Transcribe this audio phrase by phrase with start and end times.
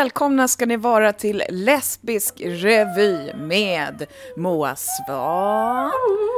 [0.00, 4.06] välkomna ska ni vara till Lesbisk revy med
[4.36, 5.90] Moa Svahn.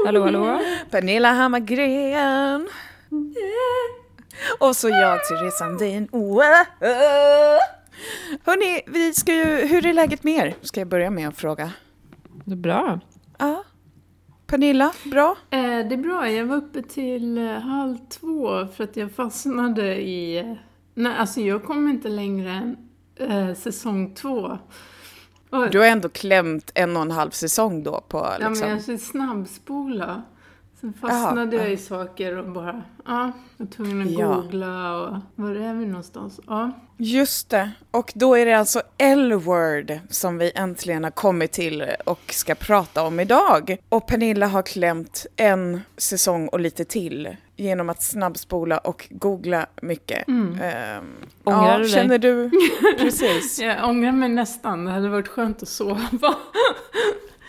[0.07, 0.61] Hallå, hallå.
[0.91, 2.69] Pernilla Hammargren.
[4.59, 6.09] Och så jag, Therese Sandin.
[8.45, 10.55] Hörni, vi ska ju, hur är läget med er?
[10.61, 11.73] Ska jag börja med att fråga.
[12.45, 13.01] Det är bra.
[13.39, 13.65] Ja.
[14.47, 15.37] Pernilla, bra?
[15.51, 16.31] Eh, det är bra.
[16.31, 20.39] Jag var uppe till eh, halv två för att jag fastnade i...
[20.39, 20.53] Eh,
[20.95, 24.59] nej, alltså jag kom inte längre än eh, säsong två.
[25.51, 28.66] Och, Du har ändå klämt en och en halv säsong då på Ja, liksom.
[28.66, 30.23] men jag skulle snabbspola.
[30.80, 32.83] Sen fastnade Jaha, jag i saker och bara...
[33.06, 34.34] Ja, jag var tvungen att Ja.
[34.34, 35.17] googla och...
[35.34, 36.41] Var är vi någonstans?
[36.47, 36.73] Ja.
[36.97, 37.70] Just det.
[37.91, 43.03] Och då är det alltså L-word som vi äntligen har kommit till och ska prata
[43.03, 43.77] om idag.
[43.89, 50.28] Och Pernilla har klämt en säsong och lite till genom att snabbspola och googla mycket.
[50.28, 50.58] Mm.
[50.62, 51.05] Ehm,
[51.44, 51.92] Ångrar ja, du dig?
[51.92, 52.50] Känner du?
[52.98, 53.58] Precis.
[53.60, 54.84] Jag ångrar mig nästan.
[54.84, 56.08] Det hade varit skönt att sova.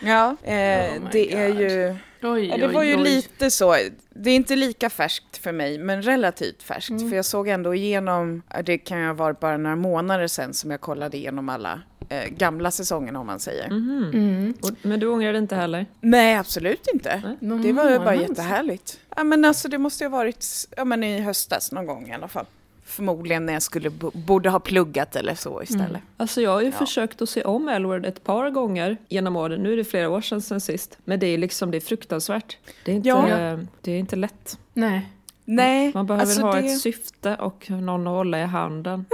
[0.06, 1.60] Ja, eh, Oh det är God.
[1.60, 1.96] ju...
[2.22, 3.02] Oj, Ja, det var oj, ju oj.
[3.02, 3.76] lite så.
[4.10, 6.90] Det är inte lika färskt för mig, men relativt färskt.
[6.90, 7.08] Mm.
[7.10, 10.70] För jag såg ändå igenom, det kan ju ha varit bara några månader sedan som
[10.70, 13.70] jag kollade igenom alla eh, gamla säsongerna om man säger.
[13.70, 14.10] Mhm.
[14.14, 14.54] Mm.
[14.62, 15.86] Och, men du ångrar dig inte heller?
[16.00, 17.36] Nej, absolut inte.
[17.40, 17.62] Nej.
[17.62, 19.00] Det var ju bara månad jättehärligt.
[19.16, 22.12] Ja, men alltså det måste ju ha varit ja, men i höstas någon gång i
[22.12, 22.46] alla fall.
[22.86, 25.88] Förmodligen när jag skulle, bo- borde ha pluggat eller så istället.
[25.88, 26.00] Mm.
[26.16, 26.72] Alltså jag har ju Ja.
[26.72, 29.60] försökt att se om Elward ett par gånger genom åren.
[29.62, 30.98] Nu är det flera år sedan, sen sist.
[31.04, 32.56] Men det är liksom, det är fruktansvärt.
[32.84, 33.58] Det är inte, Ja.
[33.80, 34.58] det är inte lätt.
[34.72, 35.08] Nej.
[35.44, 36.66] Nej, Man behöver alltså ha det...
[36.66, 39.04] ett syfte och någon att hålla i handen.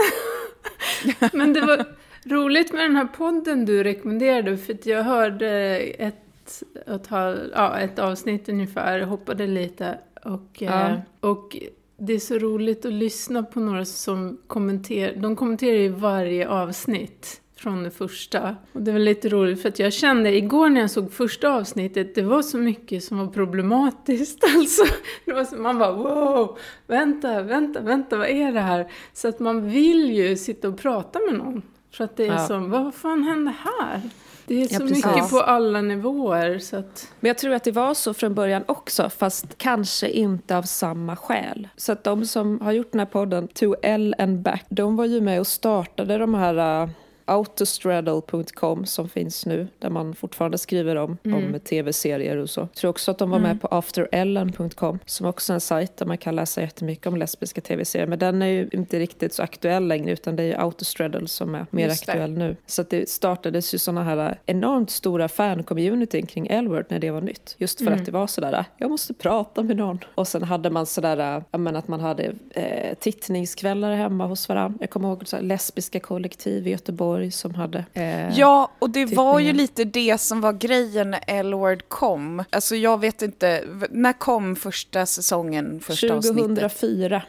[1.33, 1.85] Men det var
[2.25, 7.09] roligt med den här podden du rekommenderade, för att jag hörde ett, ett,
[7.55, 10.89] ja, ett avsnitt ungefär, hoppade lite och, Ja.
[10.89, 11.57] eh, och
[11.99, 17.41] det är så roligt att lyssna på några som kommenterar, de kommenterar ju varje avsnitt
[17.57, 18.57] från det första.
[18.73, 22.15] Och det var lite roligt för att jag kände igår när jag såg första avsnittet,
[22.15, 24.45] det var så mycket som var problematiskt.
[24.57, 24.83] Alltså,
[25.25, 28.93] det var så, man bara wow, vänta, vänta, vänta, vad är det här?
[29.13, 31.63] Så att man vill ju sitta och prata med någon.
[31.93, 32.47] För att det är Ja.
[32.47, 34.01] som, vad fan hände här?
[34.47, 35.07] Det är Ja, så precis.
[35.07, 37.13] mycket på alla nivåer så att...
[37.21, 41.17] Men jag tror att det var så från början också, fast kanske inte av samma
[41.17, 41.69] skäl.
[41.77, 45.05] Så att de som har gjort den här podden, To L and Back, de var
[45.05, 46.91] ju med och startade de här uh,
[47.31, 52.61] autostraddle.com som finns nu, där man fortfarande skriver om, om tv-serier och så.
[52.61, 56.07] Jag tror också att de var med på afterellen.com, som också är en sajt där
[56.07, 58.07] man kan läsa jättemycket om lesbiska tv-serier.
[58.07, 61.55] Men den är ju inte riktigt så aktuell längre, utan det är ju autostraddle som
[61.55, 62.13] är mer Just det.
[62.13, 62.57] aktuell nu.
[62.67, 67.21] Så att det startades ju såna här enormt stora fan-communityn kring Elword när det var
[67.21, 67.55] nytt.
[67.59, 69.99] Just för att det var sådär, jag måste prata med någon.
[70.15, 74.79] Och sen hade man sådär, jag menar att man hade eh, tittningskvällar hemma hos varandra.
[74.81, 77.85] Jag kommer ihåg så lesbiska kollektiv i Göteborg som hade...
[77.95, 82.45] Eh, Ja, och det var ju lite det som var grejen när L-word kom.
[82.51, 86.37] Alltså jag vet inte, när kom första säsongen, första avsnittet?
[86.43, 87.23] 2004.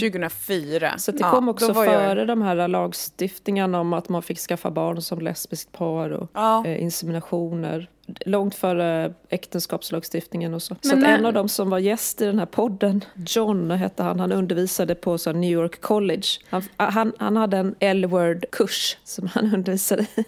[0.00, 0.98] 2004.
[0.98, 4.22] Så att det Ja, kom också var jag- före de här lagstiftningarna om att man
[4.22, 6.66] fick skaffa barn som lesbiskt par och Ja.
[6.66, 7.88] eh, inseminationer.
[8.26, 10.74] Långt före äktenskapslagstiftningen och så.
[10.80, 13.70] så Men att när- en av dem som var gäst i den här podden, John
[13.70, 16.22] hette han, han undervisade på så New York College.
[16.50, 20.24] Han, han, han hade en L-word-kurs som han undervisade i.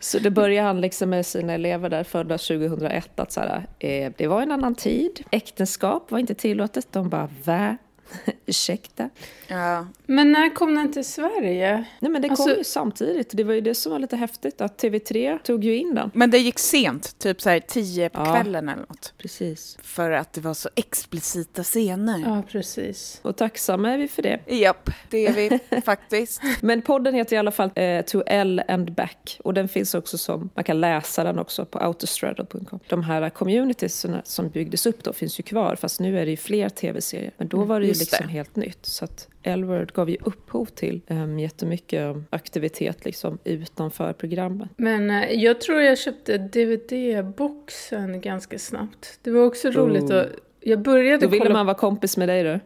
[0.00, 4.12] Så det började han liksom med sina elever där födda 2001 att så här, eh,
[4.16, 5.24] det var en annan tid.
[5.30, 6.92] Äktenskap var inte tillåtet.
[6.92, 7.76] De bara, va?
[8.46, 9.10] Ursäkta?
[9.48, 9.86] Ja.
[10.06, 11.84] Men när kom den till Sverige?
[12.00, 13.30] Nej men det Alltså- kom ju samtidigt.
[13.32, 16.10] Det var ju det som var lite häftigt att TV3 tog ju in den.
[16.14, 18.34] Men det gick sent, typ så här tio på Ja.
[18.34, 19.14] kvällen eller något.
[19.18, 19.78] Precis.
[19.82, 22.18] För att det var så explicita scener.
[22.26, 23.20] Ja, precis.
[23.22, 24.40] Och tacksamma är vi för det.
[24.46, 26.40] Japp, det är vi faktiskt.
[26.60, 29.40] Men podden heter i alla fall eh, To L and Back.
[29.44, 32.80] Och den finns också som, man kan läsa den också på autostraddle.com.
[32.88, 36.36] De här communitiesna som byggdes upp då finns ju kvar, fast nu är det ju
[36.36, 37.32] fler tv-serier.
[37.36, 38.32] Men då var det ju liksom det.
[38.32, 38.86] helt nytt.
[38.86, 44.68] Så att L-word gav ju upphov till um, jättemycket aktivitet liksom utanför programmet.
[44.76, 49.18] Men eh, jag tror jag köpte DVD-boxen ganska snabbt.
[49.22, 50.16] Det var också roligt Oh.
[50.20, 50.26] att...
[50.68, 51.54] Jag började Då ville kolla...
[51.54, 52.60] man vara kompis med dig då.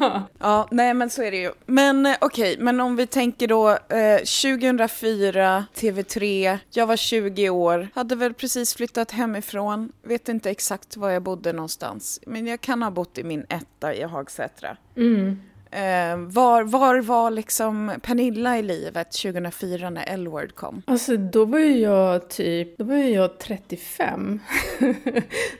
[0.38, 1.52] Ja, nej men så är det ju.
[1.66, 7.88] Men eh, okej, men om vi tänker då eh, 2004, TV3, jag var 20 år,
[7.94, 12.82] hade väl precis flyttat hemifrån, vet inte exakt var jag bodde någonstans, men jag kan
[12.82, 14.76] ha bott i min etta i Hagsätra.
[14.96, 15.38] Mm.
[15.70, 20.82] Eh, var, var var liksom Pernilla i livet 2004 när L-word kom?
[20.86, 24.40] Alltså då var ju jag typ, då var ju jag 35.
[24.80, 24.84] så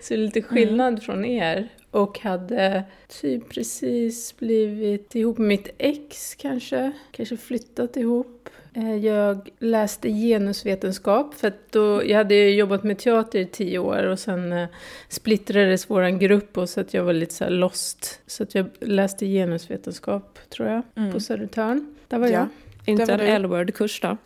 [0.08, 1.68] det är lite skillnad från er.
[1.92, 2.84] Och hade
[3.20, 6.92] typ precis blivit ihop med mitt ex kanske.
[7.10, 8.48] Kanske flyttat ihop.
[8.74, 14.02] Eh, jag läste genusvetenskap för att då, jag hade jobbat med teater i tio år
[14.06, 14.68] och sen eh,
[15.08, 18.20] splittrades vår grupp och så att jag var lite så lost.
[18.26, 21.12] Så att jag läste genusvetenskap tror jag Mm.
[21.12, 21.94] på Södertörn.
[22.08, 22.32] Där var Ja.
[22.32, 22.46] jag.
[22.86, 23.20] Inte en.
[23.20, 24.16] L-word-kurs då?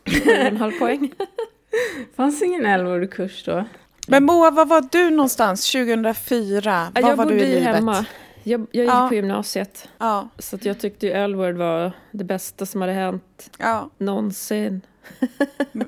[0.41, 1.13] En halv poäng.
[2.17, 3.65] fanns ingen L-word-kurs då.
[4.07, 6.93] Men Moa, var var du någonstans 2004?
[6.95, 7.75] Var jag var bodde du i livet?
[7.75, 8.07] hemma.
[8.43, 9.09] Jag, jag gick Ja.
[9.09, 9.89] på gymnasiet.
[9.99, 13.91] Ja, Så jag tyckte ju L-word var det bästa som hade hänt ja.
[13.99, 14.81] någonsin.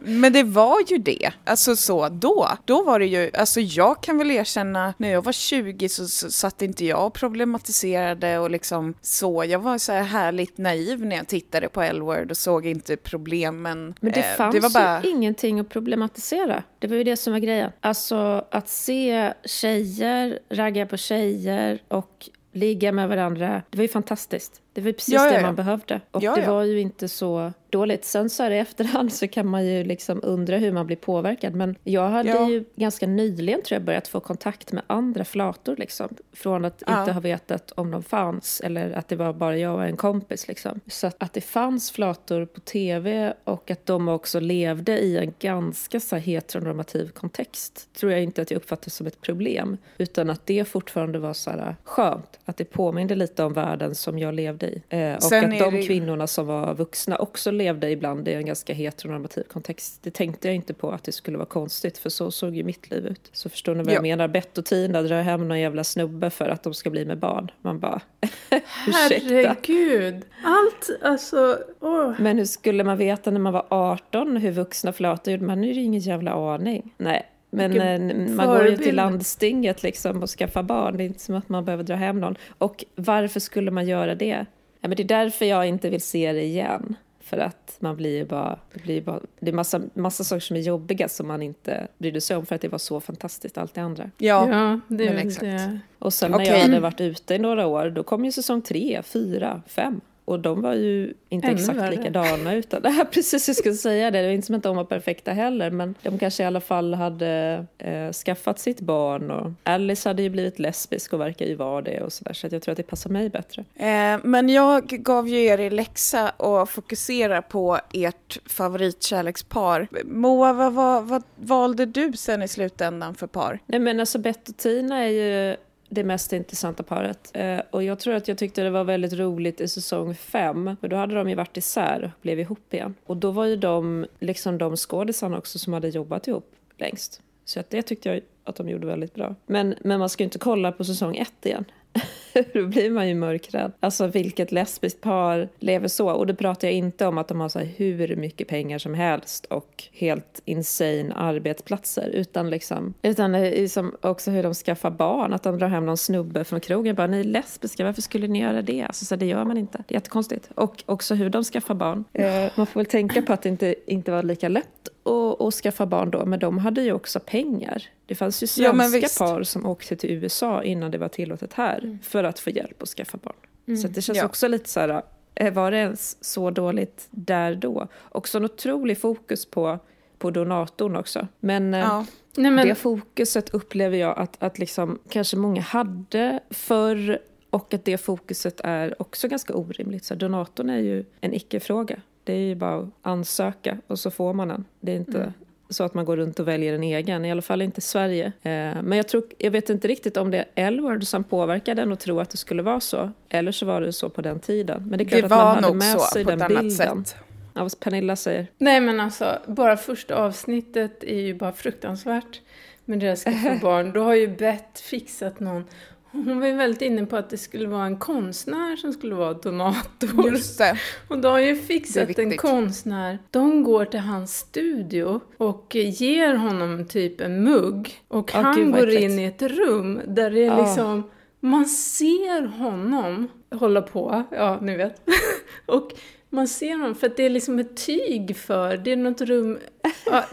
[0.02, 1.30] Men det var ju det.
[1.44, 2.48] Alltså så, då.
[2.64, 6.30] Då var det ju, alltså jag kan väl erkänna, när jag var 20 så, så
[6.30, 9.44] satt inte jag och problematiserade och liksom så.
[9.44, 13.94] Jag var så här härligt naiv när jag tittade på L-word och såg inte problemen.
[14.00, 15.02] Men det Eh, fanns det var bara...
[15.02, 16.62] ju ingenting att problematisera.
[16.78, 17.70] Det var ju det som var grejen.
[17.80, 23.62] Alltså att se tjejer ragga på tjejer och ligga med varandra.
[23.70, 24.60] Det var ju fantastiskt.
[24.72, 25.42] Det var ju precis Ja, ja, det ja.
[25.42, 26.00] man behövde.
[26.10, 28.04] Och det var ju inte så dåligt.
[28.04, 31.54] Sen så här i efterhand så kan man ju liksom undra hur man blir påverkad.
[31.54, 32.48] Men jag hade Ja.
[32.50, 36.08] ju ganska nyligen tror jag börjat få kontakt med andra flator liksom.
[36.32, 37.00] Från att Ja.
[37.00, 40.48] inte ha vetat om de fanns eller att det var bara jag och en kompis
[40.48, 40.80] liksom.
[40.86, 45.34] Så att, att det fanns flator på tv och att de också levde i en
[45.38, 49.76] ganska så här heteronormativ kontext tror jag inte att jag uppfattade som ett problem.
[49.98, 52.38] Utan att det fortfarande var så här skönt.
[52.44, 54.82] Att det påminde lite om världen som jag levde i.
[54.88, 58.46] Eh, och Sen att de det- kvinnorna som var vuxna också levde ibland i en
[58.46, 60.02] ganska heteronormativ kontext.
[60.02, 62.90] Det tänkte jag inte på att det skulle vara konstigt för så såg ju mitt
[62.90, 63.30] liv ut.
[63.32, 63.94] Så förstår ni vad Ja.
[63.94, 64.28] jag menar?
[64.28, 67.50] Bett och Tina drar hem någon jävla snubbe för att de ska bli med barn.
[67.62, 68.00] Man bara,
[68.88, 69.34] ursäkta.
[69.34, 70.22] Herregud!
[70.44, 71.58] Allt, alltså...
[71.80, 72.12] Åh.
[72.18, 75.44] Men hur skulle man veta när man var 18 hur vuxna flator gjorde?
[75.44, 76.94] Man har ju ingen jävla aning.
[76.98, 77.26] Nej.
[77.50, 80.96] Men Vilken eh, man går ju till landstinget liksom och skaffar barn.
[80.96, 82.36] Det är inte som att man behöver dra hem någon.
[82.58, 84.46] Och varför skulle man göra det?
[84.80, 86.96] Ja, men det är därför jag inte vill se det igen.
[87.28, 88.58] För att man blir ju bara...
[88.72, 92.20] Det, blir bara, det är massa, massa saker som är jobbiga som man inte brydde
[92.20, 94.10] sig om för att det var så fantastiskt allt det andra.
[94.18, 95.40] Ja, Ja, det är men exakt.
[95.40, 95.78] det.
[95.98, 99.02] Och sen när jag hade varit ute i några år, då kom ju säsong tre,
[99.02, 100.00] fyra, fem.
[100.28, 101.90] Och de var ju inte Ännu exakt värre.
[101.90, 102.54] likadana.
[102.54, 104.20] Utan, det här precis, jag skulle säga det.
[104.20, 105.70] Det var inte som att de var perfekta heller.
[105.70, 109.30] Men de kanske i alla fall hade eh, skaffat sitt barn.
[109.30, 112.00] Och Alice hade ju blivit lesbisk och verkar ju vara det.
[112.00, 113.64] Och så där, så att jag tror att det passar mig bättre.
[113.74, 119.88] Eh, men jag gav ju er i läxa och fokusera på ert favoritkärlekspar.
[120.04, 123.58] Moa, vad, vad, vad valde du sen i slutändan för par?
[123.66, 125.56] Nej men alltså Bett och Tina är ju
[125.88, 127.30] det mest intressanta paret.
[127.34, 130.76] Eh, och jag tror att jag tyckte det var väldigt roligt i säsong fem.
[130.80, 132.94] För då hade de ju varit isär och blev ihop igen.
[133.06, 137.22] Och då var ju de liksom de skådisarna också som hade jobbat ihop längst.
[137.44, 139.34] Så att det tyckte jag att de gjorde väldigt bra.
[139.46, 141.64] Men, men man ska ju inte kolla på säsong ett igen.
[142.52, 143.72] Då blir man ju mörkrädd.
[143.80, 146.10] Alltså vilket lesbiskt par lever så?
[146.10, 149.44] Och då pratar jag inte om att de har så hur mycket pengar som helst
[149.44, 152.08] och helt insane arbetsplatser.
[152.08, 155.32] Utan liksom, utan liksom också hur de skaffar barn.
[155.32, 156.94] Att de drar hem någon snubbe från krogen.
[156.94, 158.82] Bara, ni är lesbiska, varför skulle ni göra det?
[158.82, 159.84] Alltså, så det gör man inte.
[159.86, 160.50] Det är jättekonstigt.
[160.54, 162.04] Och också hur de skaffar barn.
[162.12, 165.54] Eh, man får väl tänka på att det inte, inte var lika lätt att, att
[165.54, 166.26] skaffa barn då.
[166.26, 167.82] Men de hade ju också pengar.
[168.08, 169.18] Det fanns ju Ja, svenska visst.
[169.18, 172.88] par som åkte till USA innan det var tillåtet här för att få hjälp att
[172.88, 173.76] skaffa barn.
[173.76, 174.24] Så att det känns Ja.
[174.24, 175.02] också lite så här,
[175.34, 177.88] eh, var det ens så dåligt där då?
[178.08, 179.78] Också en otrolig fokus på,
[180.18, 181.26] på donatorn också.
[181.40, 182.06] Men, eh, Ja.
[182.36, 187.18] Nej, men, det fokuset upplever jag att, att liksom, kanske många hade förr
[187.50, 190.04] och att det fokuset är också ganska orimligt.
[190.04, 192.00] Så donatorn är ju en icke-fråga.
[192.24, 194.64] Det är ju bara att ansöka och så får man den.
[194.80, 195.32] Det är inte
[195.70, 198.26] så att man går runt och väljer en egen, i alla fall inte Sverige.
[198.26, 201.92] Eh, men jag, tror, jag vet inte riktigt om det är L-word som påverkade en
[201.92, 203.10] och tror att det skulle vara så.
[203.28, 204.82] Eller så var det så på den tiden.
[204.88, 206.70] Men det är klart Det att man hade med sig på den bilden.
[207.04, 207.16] sätt.
[207.54, 208.46] Ja, vad Pernilla säger.
[208.58, 212.40] nej men alltså, bara första avsnittet är ju bara fruktansvärt
[212.84, 213.92] med deras skaffa barn.
[213.92, 215.64] Då har ju Bett fixat någon
[216.12, 219.32] hon var ju väldigt inne på att det skulle vara en konstnär som skulle vara
[219.34, 220.30] donator.
[220.30, 220.78] Just det.
[221.08, 223.18] Och de har ju fixat en konstnär.
[223.30, 228.02] De går till hans studio och ger honom typ en mugg.
[228.08, 229.02] Och Ja, han gud, går äckligt.
[229.02, 230.66] in i ett rum där det är Ja.
[230.66, 231.10] liksom...
[231.40, 235.00] Man ser honom hålla på, ja ni vet.
[235.66, 235.90] och
[236.30, 239.58] man ser honom, för att det är liksom ett tyg för, det är något rum...
[240.06, 240.24] Ja,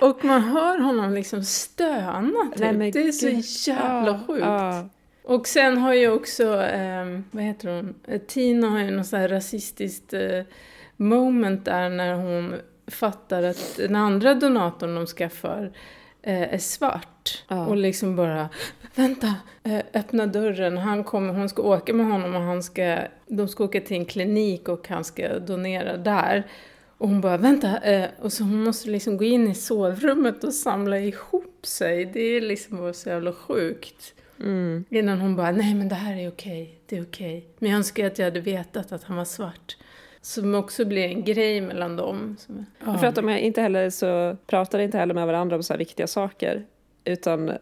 [0.00, 2.72] och man hör honom liksom stöna typ.
[2.78, 4.40] Nej, det är så jävla Ja, sjukt.
[4.46, 4.88] ja.
[5.24, 9.16] Och sen har ju också, ehm, vad heter hon, Eh, Tina har ju något så
[9.16, 10.42] här rasistiskt eh,
[10.96, 12.54] moment där när hon
[12.86, 15.72] fattar att den andra donatorn de skaffar
[16.22, 17.44] eh, är svart.
[17.48, 17.66] Ja.
[17.66, 18.48] Och liksom bara,
[18.94, 23.48] vänta, eh, öppna dörren, han kommer, hon ska åka med honom och han ska, de
[23.48, 26.46] ska åka till en klinik och han ska donera där.
[27.00, 30.54] Och hon bara, vänta, eh, och så hon måste liksom gå in i sovrummet och
[30.54, 32.04] samla ihop sig.
[32.04, 34.14] Det är liksom så jävla sjukt.
[34.40, 34.84] Mm.
[34.90, 37.46] Innan hon bara, nej men det här är okej, det är okej.
[37.58, 39.76] Men jag önskar att jag hade vetat att han var svart.
[40.20, 42.36] Som också blir en grej mellan dem.
[42.86, 42.98] Ja.
[42.98, 46.06] För att de inte heller så pratar inte heller med varandra om så här viktiga
[46.06, 46.66] saker.
[47.04, 47.52] Utan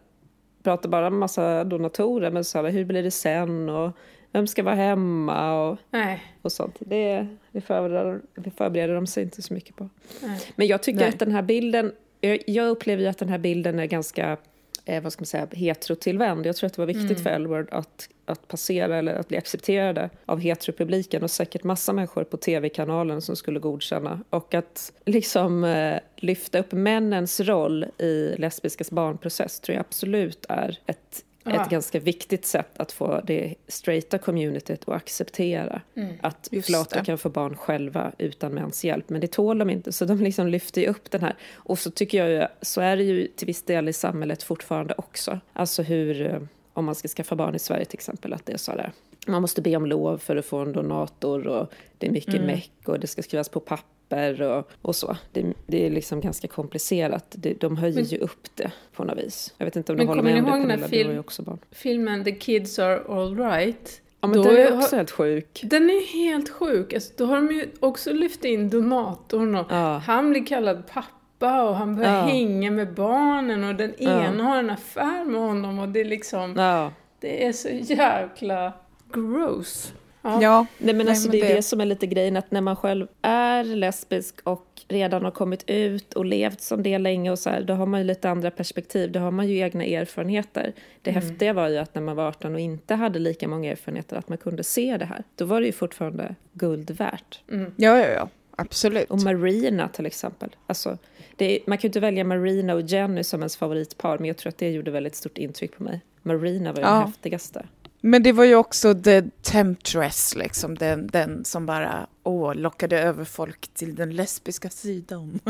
[0.62, 2.30] pratar bara med massa donatorer.
[2.30, 3.68] Men så här, hur blir det sen?
[3.68, 3.96] Och
[4.32, 5.62] vem ska vara hemma?
[5.62, 6.76] Och, Nej, och sånt.
[6.78, 9.88] Det, det, förbereder, det förbereder de sig inte så mycket på.
[10.22, 10.40] nej.
[10.56, 11.08] Men jag tycker Nej.
[11.08, 14.36] att den här bilden, jag, jag upplever ju att den här bilden är ganska,
[14.84, 16.46] eh, vad ska man säga, heterotillvänd.
[16.46, 20.10] Jag tror att det var viktigt för Elward att, att passera eller att bli accepterade
[20.26, 24.20] av heteropubliken och säkert massa människor på tv-kanalen som skulle godkänna.
[24.30, 30.78] Och att liksom eh, lyfta upp männens roll i lesbiskas barnprocess tror jag absolut är
[30.86, 31.24] ett
[31.54, 31.62] Ja.
[31.64, 35.80] ett ganska viktigt sätt att få det straighta communityt att acceptera
[36.20, 39.08] att Just flator kan få barn själva utan mäns hjälp.
[39.08, 41.36] Men det tål de inte, så de liksom lyfter ju upp den här.
[41.54, 44.94] Och så tycker jag ju, så är det ju till viss del i samhället fortfarande
[44.96, 45.40] också.
[45.52, 46.40] Alltså hur, eh,
[46.78, 48.92] om man ska skaffa barn i Sverige till exempel, att det är så där.
[49.26, 52.72] Man måste be om lov för att få en donator och det är mycket meck
[52.84, 55.16] och det ska skrivas på papper och, och så.
[55.32, 57.24] Det, det är liksom ganska komplicerat.
[57.30, 59.54] Det, de höjer Men- ju upp det på något vis.
[59.58, 61.58] Jag vet inte om du håller med om det Pernilla, du har ju också barn.
[61.70, 64.00] Filmen The Kids Are Alright.
[64.20, 65.60] Ja men den är har- också helt sjuk.
[65.64, 66.92] Den är helt sjuk.
[66.92, 70.02] Alltså, då har de ju också lyft in donatorn och Ja.
[70.06, 71.08] han blir kallad pappa
[71.46, 72.20] och han börjar Ja.
[72.22, 74.24] hänga med barnen och den Ja.
[74.24, 76.92] ena har en affär med honom och det är liksom, Ja.
[77.20, 78.72] det är så jäkla
[79.12, 79.92] gross.
[80.22, 80.42] Ja.
[80.42, 82.50] Ja, Nej men Nej, alltså men det är det- det som är lite grejen att
[82.50, 87.30] när man själv är lesbisk och redan har kommit ut och levt som det länge
[87.30, 89.84] och så här, då har man ju lite andra perspektiv, då har man ju egna
[89.84, 90.72] erfarenheter.
[91.02, 94.16] Det häftiga var ju att när man var 18 och inte hade lika många erfarenheter
[94.16, 97.40] att man kunde se det här, då var det ju fortfarande guld värt.
[97.76, 98.28] ja, ja, ja.
[98.60, 99.10] Absolut.
[99.10, 100.56] Och Marina till exempel.
[100.66, 100.98] Alltså,
[101.38, 104.48] är, man kan ju inte välja Marina och Jenny som ens favoritpar, men jag tror
[104.48, 106.00] att det gjorde väldigt stort intryck på mig.
[106.22, 106.92] Marina var ju Ja.
[106.94, 107.66] den häftigaste.
[108.00, 110.74] Men det var ju också the temptress, liksom.
[110.74, 115.40] Den, den som bara åh, lockade över folk till den lesbiska sidan.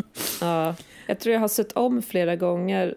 [0.40, 0.74] Ja,
[1.06, 2.94] jag tror jag har sett om flera gånger.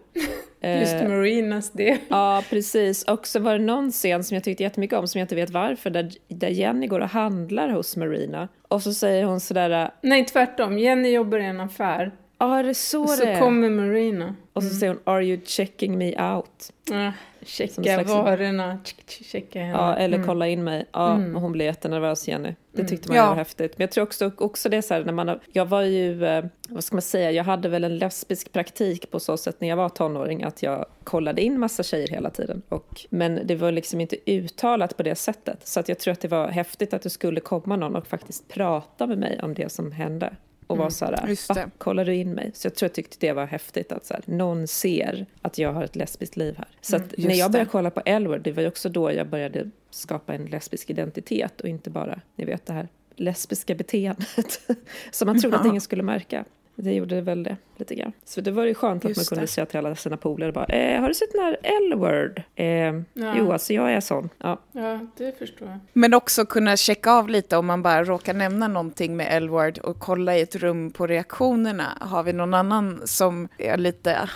[0.62, 1.98] Just Eh, Marinas del.
[2.08, 3.02] Ja, precis.
[3.04, 5.50] Och så var det någon scen som jag tyckte jättemycket om, som jag inte vet
[5.50, 8.48] varför, där, där Jenny går och handlar hos Marina.
[8.68, 10.78] Och så säger hon sådär, Nej, tvärtom.
[10.78, 12.12] Jenny jobbar i en affär.
[12.38, 13.40] ja, är det så, Och så det är?
[13.40, 14.34] kommer Marina.
[14.52, 16.70] Och så säger hon, are you checking me out?
[16.88, 17.12] Som
[17.44, 19.72] checka slags- varorna, check- check- checka henne.
[19.72, 20.26] Ja, eller Mm.
[20.28, 20.86] kolla in mig.
[20.92, 21.36] Ja, Mm.
[21.36, 22.54] och hon blev jättenervös, Jenny.
[22.72, 23.28] Det tyckte man Ja.
[23.28, 23.78] var häftigt.
[23.78, 26.24] Men jag tror också, också det är så här, när man har, jag var ju,
[26.24, 29.68] eh, vad ska man säga, jag hade väl en lesbisk praktik på så sätt när
[29.68, 32.62] jag var tonåring, att jag kollade in massa tjejer hela tiden.
[32.68, 35.68] Och, men det var liksom inte uttalat på det sättet.
[35.68, 38.48] Så att jag tror att det var häftigt att det skulle komma någon och faktiskt
[38.48, 40.34] prata med mig om det som hände.
[40.72, 41.70] Och var så här, just "Va, det.
[41.78, 42.50] kollar du in mig?
[42.54, 45.72] Så jag tror jag tyckte det var häftigt att så här, någon ser att jag
[45.72, 46.68] har ett lesbiskt liv här.
[46.80, 47.70] Så att när jag började det.
[47.70, 51.68] kolla på Elward, det var ju också då jag började skapa en lesbisk identitet och
[51.68, 54.60] inte bara, ni vet det här lesbiska beteendet
[55.10, 55.68] som man trodde att Ja.
[55.70, 56.44] ingen skulle märka.
[56.74, 58.12] Det gjorde väl det lite grann.
[58.24, 59.46] Så det var ju skönt att Just man kunde det.
[59.46, 62.42] säga till alla sina polare bara, eh, har du sett den här L-word?
[62.54, 63.34] Eh, Ja.
[63.38, 64.28] Jo, alltså jag är sån.
[64.38, 64.60] Ja.
[64.72, 65.78] Ja, det förstår jag.
[65.92, 69.98] Men också kunna checka av lite om man bara råkar nämna någonting med L-word och
[69.98, 71.98] kolla i ett rum på reaktionerna.
[72.00, 74.28] Har vi någon annan som är lite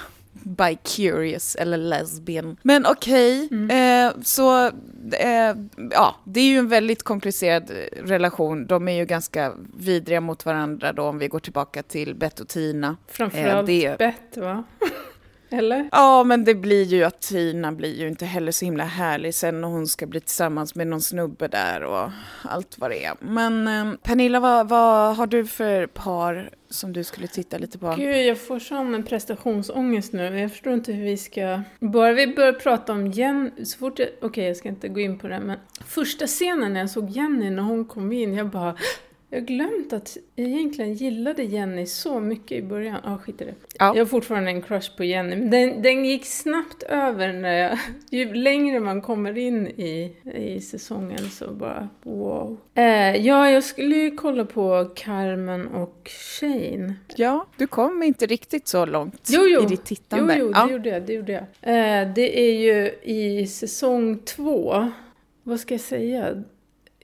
[0.43, 2.57] bi-curious eller lesbian?
[2.63, 4.67] Men okej, eh, så
[5.13, 5.55] eh,
[5.91, 8.67] ja, det är ju en väldigt komplicerad eh, relation.
[8.67, 12.49] De är ju ganska vidriga mot varandra då om vi går tillbaka till Bett och
[12.49, 12.97] Tina.
[13.09, 14.65] Framförallt Eh, det- bett, va?
[15.51, 15.89] Eller?
[15.93, 19.61] Ja, men det blir ju att Tina blir ju inte heller så himla härlig sen
[19.61, 22.11] när hon ska bli tillsammans med någon snubbe där och
[22.43, 23.15] allt vad det är.
[23.21, 27.95] Men eh, Pernilla, vad, vad har du för par som du skulle titta lite på?
[27.99, 30.39] Gud, jag får sån prestationsångest nu.
[30.39, 31.63] Jag förstår inte hur vi ska...
[31.81, 34.09] Bara vi börjar prata om Jenny, så fort jag...
[34.23, 37.51] Okej, jag ska inte gå in på det, men första scenen när jag såg Jenny
[37.51, 38.77] när hon kom in, jag bara...
[39.31, 43.01] Jag har glömt att jag egentligen gillade Jenny så mycket i början.
[43.05, 43.55] Ja, ah, skit i det.
[43.79, 43.93] Ja.
[43.95, 47.79] Jag har fortfarande en crush på Jenny, men den, den gick snabbt över när jag...
[48.11, 52.57] Ju längre man kommer in i, i säsongen så bara wow.
[52.75, 56.95] Eh, ja, jag skulle ju kolla på Carmen och Shane.
[57.17, 59.63] Ja, du kom inte riktigt så långt Jo, jo.
[59.63, 60.37] i ditt tittande.
[60.39, 60.71] Jo, jo, det ja.
[60.71, 61.03] gjorde jag.
[61.03, 61.43] Det, gjorde jag.
[61.43, 64.89] Eh, det är ju i säsong två,
[65.43, 66.43] vad ska jag säga?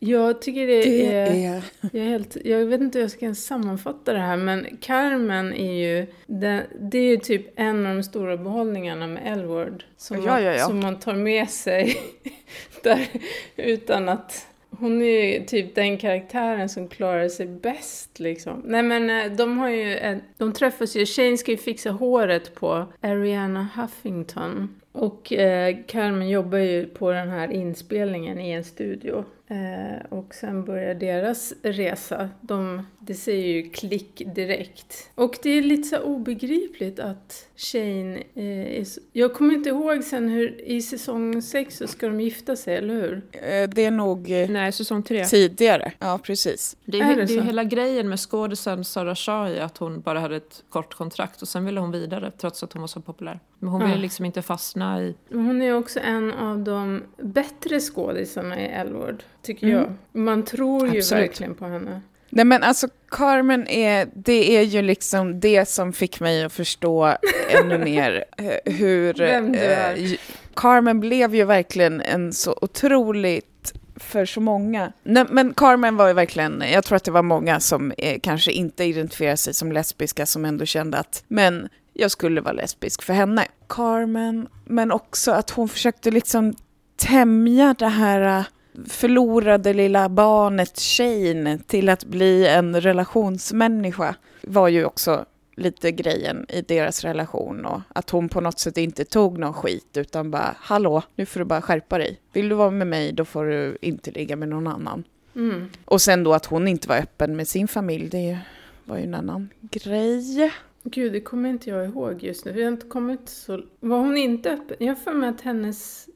[0.05, 1.27] Jag tycker det, Det är...
[1.31, 1.63] är...
[1.81, 5.73] Jag, är helt, jag vet inte hur jag ska sammanfatta det här, men Carmen är
[5.73, 9.85] ju, det, det är ju typ en av de stora behållningarna med Elward.
[9.97, 10.67] Som, Ja, ja, ja.
[10.67, 11.97] som man tar med sig
[12.83, 13.09] där,
[13.57, 14.47] utan att...
[14.79, 18.63] Hon är ju typ den karaktären som klarar sig bäst liksom.
[18.65, 22.55] Nej men eh, de har ju, en, de träffas ju, Shane ska ju fixa håret
[22.55, 24.82] på Ariana Huffington.
[24.93, 29.25] Och eh, Carmen jobbar ju på den här inspelningen i en studio.
[29.49, 32.29] Eh, och sen börjar deras resa.
[32.41, 35.11] De, det säger ju klick direkt.
[35.15, 40.05] Och det är lite så obegripligt att Shane eh, är så, Jag kommer inte ihåg
[40.05, 43.23] sen hur i säsong 6 så ska de gifta sig, eller hur?
[43.33, 45.25] Eh, Det är nog eh, Nej, säsong tre.
[45.25, 45.93] tidigare.
[45.99, 46.77] Ja, precis.
[46.85, 50.01] Det är, Är ju- det det är hela grejen med skådisen Sarah Shah att hon
[50.01, 53.01] bara hade ett kort kontrakt och sen ville hon vidare trots att hon var så
[53.01, 53.41] populär.
[53.59, 54.01] Men hon ville Ja.
[54.01, 55.15] liksom inte fastna i...
[55.29, 59.79] Men Hon är också en av de bättre skådisarna i Elward, tycker Mm.
[59.79, 59.93] jag.
[60.23, 61.23] Man tror ju Absolut.
[61.25, 62.01] verkligen på henne.
[62.31, 67.15] Nej men alltså Carmen är, det är ju liksom det som fick mig att förstå
[67.51, 69.15] ännu mer eh, hur...
[69.15, 69.97] Vem du är.
[69.97, 70.11] eh,
[70.55, 74.93] Carmen blev ju verkligen en så otroligt för så många.
[75.03, 78.53] Nej, men Carmen var ju verkligen, jag tror att det var många som eh, kanske
[78.53, 83.13] inte identifierade sig som lesbiska som ändå kände att, men jag skulle vara lesbisk för
[83.13, 83.47] henne.
[83.69, 86.55] Carmen, men också att hon försökte liksom
[86.97, 88.45] tämja det här eh,
[88.87, 95.25] förlorade lilla barnet Shane till att bli en relationsmänniska var ju också
[95.57, 99.97] lite grejen i deras relation och att hon på något sätt inte tog någon skit
[99.97, 102.21] utan bara hallå, nu får du bara skärpa dig.
[102.33, 105.05] Vill du vara med mig då får du inte ligga med någon annan.
[105.37, 105.71] Mm.
[105.85, 108.39] Och sen då att hon inte var öppen med sin familj, det
[108.85, 110.53] var ju en annan grej.
[110.85, 112.53] Gud, det kommer inte jag ihåg just nu.
[112.53, 113.61] Vi har inte kommit så...
[113.81, 114.77] Var hon inte öppen?
[114.81, 116.09] Jag har för mig att hennes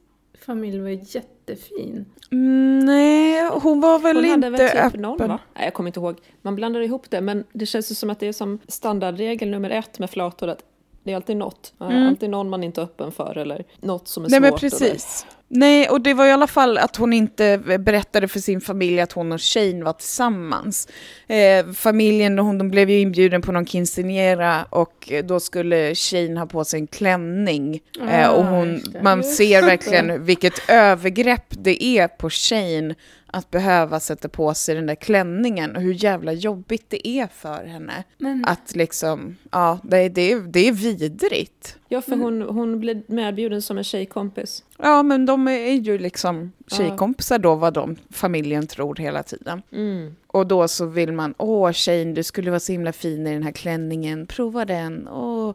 [0.45, 2.05] familj var jättefin.
[2.31, 5.01] Mm, nej, hon var väl Hon inte hade väl typ öppen.
[5.01, 5.39] någon va?
[5.55, 6.15] Nej, jag kommer inte ihåg.
[6.41, 9.69] Man blandar ihop det men det känns ju som att det är som standardregel nummer
[9.69, 10.63] ett med flator att
[11.03, 11.73] det är alltid något.
[11.79, 12.07] Mm.
[12.07, 14.41] Alltid någon man inte är öppen för eller något som är Nej svårt.
[14.41, 15.25] men eller- precis.
[15.49, 19.11] Nej, och det var i alla fall att hon inte berättade för sin familj att
[19.11, 20.87] hon och Shane var tillsammans.
[21.27, 26.45] Eh, familjen, hon, de blev ju inbjuden på någon quinceanera och då skulle Shane ha
[26.45, 27.79] på sig en klänning.
[28.11, 29.01] eh, och Ah, hon, det.
[29.03, 32.95] man ser verkligen vilket övergrepp det är på Shane
[33.27, 37.65] att behöva sätta på sig den där klänningen och hur jävla jobbigt det är för
[37.65, 38.03] henne.
[38.17, 41.77] Men Att liksom, ja, det, det, är- det är vidrigt.
[41.89, 44.63] Ja, för hon, hon blev medbjuden som en tjejkompis.
[44.77, 49.61] Ja, men de är ju liksom tjejkompisar då, vad de familjen tror hela tiden.
[49.71, 50.15] Mm.
[50.27, 53.43] Och då så vill man, åh Shane, du skulle vara så himla fin i den
[53.43, 55.53] här klänningen, prova den, åh,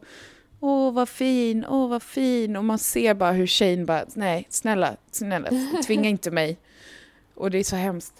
[0.59, 2.55] åh vad fin, åh vad fin.
[2.55, 5.49] Och man ser bara hur Shane bara, nej, snälla, snälla,
[5.87, 6.57] tvinga inte mig.
[7.35, 8.13] Och det är så hemskt.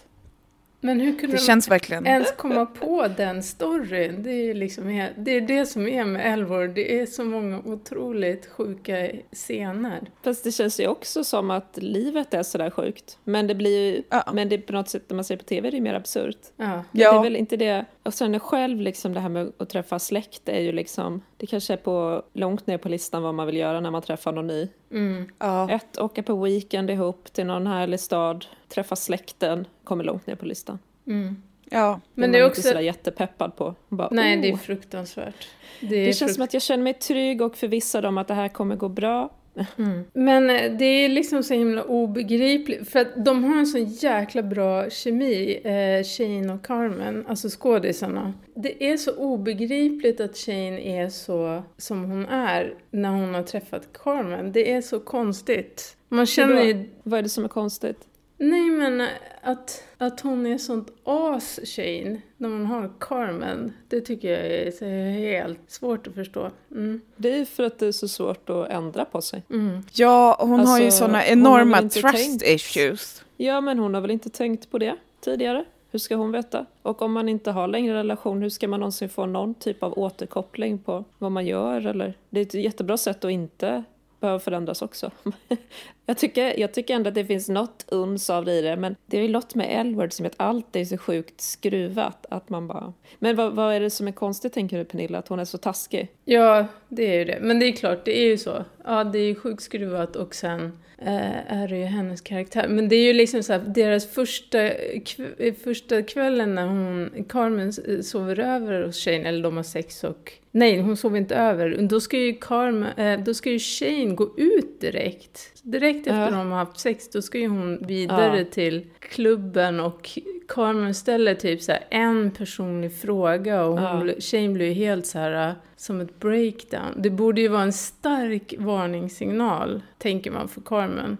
[0.80, 2.06] Men hur kunde Det de känns verkligen...
[2.06, 4.22] ens komma på den storyn?
[4.22, 6.68] Det är, liksom, det är det som är med Elvor.
[6.68, 10.10] Det är så många otroligt sjuka scener.
[10.24, 13.18] Fast det känns ju också som att livet är sådär sjukt.
[13.24, 14.30] Men det blir ju, Ja.
[14.34, 16.38] men det är på något sätt när man ser på tv det är mer absurt.
[16.56, 16.64] Ja.
[16.66, 17.84] Men Det är Ja, väl inte det.
[18.02, 21.72] Och sen själv liksom det här med att träffa släkt är ju liksom, det kanske
[21.72, 24.68] är på långt ner på listan vad man vill göra när man träffar någon ny.
[24.90, 25.28] Mm.
[25.38, 25.70] ja.
[25.70, 30.46] Ett, åka på weekend ihop till någon härlig stad, träffa släkten, kommer långt ner på
[30.46, 30.78] listan.
[31.06, 31.42] Mm.
[31.70, 32.00] ja.
[32.14, 32.68] Men det det är man inte också...
[32.68, 33.74] sådär jättepeppad på.
[33.88, 35.48] Bara, Nej, det är "Oh." fruktansvärt.
[35.80, 38.34] Det, det är känns som att jag känner mig trygg och förvissad om att det
[38.34, 39.30] här kommer gå bra.
[39.76, 40.04] Mm.
[40.12, 44.42] Men eh, det är liksom så himla obegripligt, för att de har en så jäkla
[44.42, 48.34] bra kemi, eh, Shane och Carmen, alltså skådisarna.
[48.54, 53.88] Det är så obegripligt att Shane är så som hon är när hon har träffat
[53.92, 54.52] Carmen.
[54.52, 55.96] Det är så konstigt.
[56.08, 56.88] Man känner ju...
[57.02, 57.98] Vad är det som är konstigt?
[58.38, 59.08] Nej men
[59.42, 64.70] att, att hon är sånt as, Shane, när hon har Carmen, det tycker jag är
[64.70, 64.84] så
[65.20, 66.50] helt svårt att förstå.
[66.70, 67.00] Mm.
[67.16, 69.42] Det är för att det är så svårt att ändra på sig.
[69.50, 69.82] Mm.
[69.92, 73.22] ja hon har ju Alltså, har enorma trust tänkt- issues.
[73.36, 75.64] Ja, men hon har väl inte tänkt på det tidigare?
[75.90, 76.66] Hur ska hon veta?
[76.82, 79.98] Och om man inte har längre relation, hur ska man någonsin få någon typ av
[79.98, 81.86] återkoppling på vad man gör?
[81.86, 82.14] Eller?
[82.30, 83.84] Det är ett jättebra sätt att inte
[84.24, 85.10] behöver förändras också.
[86.06, 88.96] jag, tycker, jag tycker ändå att det finns något uns av det i det, men
[89.06, 92.68] det är ju något med Elward som att allt är så sjukt skruvat att man
[92.68, 92.92] bara...
[93.18, 95.58] Men vad, vad är det som är konstigt, tänker du Pernilla, att hon är så
[95.58, 96.08] taskig?
[96.24, 97.38] Ja, det är ju det.
[97.40, 98.64] Men det är klart, det är ju så.
[98.84, 102.68] Ja, det är ju sjukt skruvat och sen eh, är det ju hennes karaktär.
[102.68, 107.72] Men det är ju liksom så här, deras första, kv- första kvällen när hon, Carmen
[108.02, 110.32] sover över hos Shane, eller de har sex och...
[110.56, 111.76] Nej, hon sover inte över.
[111.88, 115.40] Då ska ju, Carmen, eh, då ska ju Shane gå ut direkt.
[115.62, 116.30] Direkt efter Ja.
[116.30, 118.44] de har haft sex, då ska ju hon vidare Ja.
[118.52, 120.10] till klubben och
[120.48, 124.14] Carmen ställer typ så en personlig fråga och hon, Ja.
[124.18, 126.94] tjejen blir ju helt så här äh, som ett breakdown.
[127.02, 131.16] Det borde ju vara en stark varningssignal, tänker man för Carmen.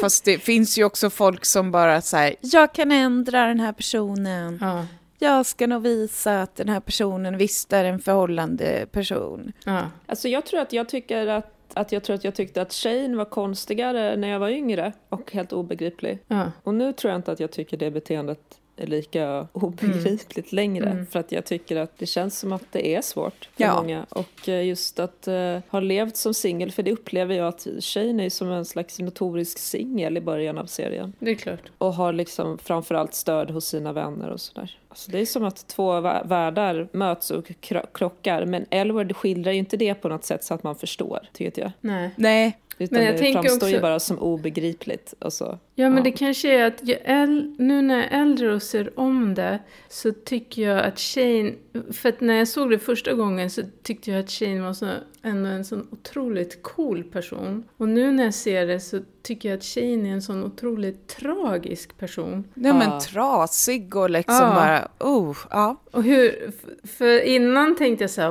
[0.00, 4.58] Fast det finns ju också folk som bara säger jag kan ändra den här personen.
[4.60, 4.86] Ja,
[5.22, 9.52] Jag ska nog visa att den här personen visst är en förhållande person.
[9.64, 12.72] ja, Alltså jag tror att jag tycker att att jag tror att jag tyckte att
[12.72, 16.18] Shane var konstigare när jag var yngre och helt obegriplig.
[16.28, 16.52] ja.
[16.62, 18.40] Och nu tror jag inte att jag tycker det beteendet
[18.76, 20.90] är lika obegripligt längre.
[20.90, 21.06] Mm.
[21.06, 23.82] För att jag tycker att det känns som att det är svårt för Ja.
[23.82, 24.06] många.
[24.08, 28.24] Och eh, just att eh, ha levt som singel, för det upplever jag att Shane
[28.24, 31.12] är som en slags notorisk singel i början av serien.
[31.18, 31.62] Det är klart.
[31.78, 34.78] Och har liksom framförallt stöd hos sina vänner och sådär.
[34.90, 38.46] Alltså det är som att två vä- världar möts och kro- krockar.
[38.46, 41.72] Men Elward skildrar ju inte det på något sätt så att man förstår, tycker jag.
[41.80, 42.10] Nej.
[42.16, 45.14] Nej, Utan Men jag det tänker framstår ju också- bara som obegripligt.
[45.18, 46.02] Alltså, Ja, men Ja.
[46.04, 49.58] det kanske är att jag äl- nu när jag är äldre och ser om det
[49.88, 51.52] så tycker jag att Shane,
[51.92, 54.86] för att när jag såg det första gången så tyckte jag att Shane var så,
[55.22, 57.64] ändå en sån otroligt cool person.
[57.76, 61.06] Och nu när jag ser det så tycker jag att Shane är en sån otroligt
[61.08, 62.44] tragisk person.
[62.54, 63.00] nej men Ja.
[63.00, 64.54] trasig och liksom Ja.
[64.54, 65.76] bara, oh, ja.
[65.92, 66.52] Och hur,
[66.86, 68.28] för innan tänkte jag så här,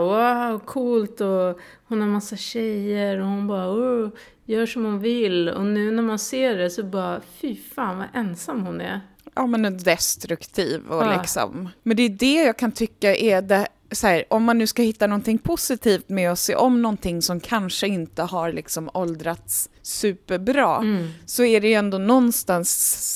[0.49, 4.09] wow, coolt och hon har massa tjejer och hon bara, oh,
[4.45, 5.49] gör som hon vill.
[5.49, 9.01] Och nu när man ser det så bara, fy fan vad ensam hon är.
[9.35, 11.17] Ja, men är destruktiv och Ja.
[11.21, 11.69] liksom.
[11.83, 14.81] Men det är det jag kan tycka är det, så här, om man nu ska
[14.81, 20.77] hitta någonting positivt med att se om någonting som kanske inte har liksom åldrats superbra,
[20.77, 21.07] Mm.
[21.25, 22.69] så är det ju ändå någonstans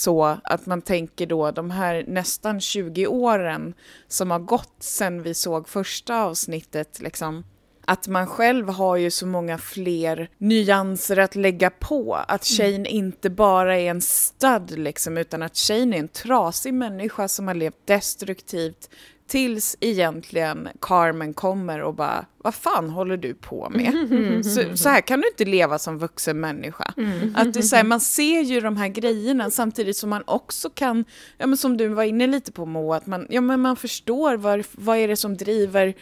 [0.03, 3.73] så att man tänker då de här nästan 20 åren
[4.07, 7.43] som har gått sedan vi såg första avsnittet, liksom,
[7.85, 12.15] att man själv har ju så många fler nyanser att lägga på.
[12.27, 17.27] Att Shane inte bara är en stud, liksom, utan att Shane är en trasig människa
[17.27, 18.89] som har levt destruktivt
[19.27, 24.45] tills egentligen Carmen kommer och bara, vad fan håller du på med?
[24.45, 26.93] Så, så här kan du inte leva som vuxen människa.
[27.35, 31.05] Att det så här, man ser ju de här grejerna samtidigt som man också kan,
[31.37, 34.37] ja, men som du var inne lite på Moa, att man, ja, men man förstår
[34.37, 35.93] vad, vad är det som driver